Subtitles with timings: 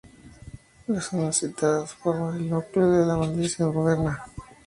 [0.87, 4.25] Las zonas citadas forman el núcleo de la Melanesia moderna.